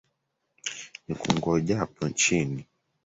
[1.05, 2.65] Nikungojapo chini,